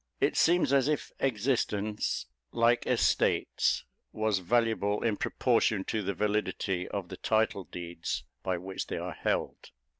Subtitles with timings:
[0.19, 7.09] It seems as if existence, like estates, was valuable in proportion to the validity of
[7.09, 9.69] the title deeds by which they are held.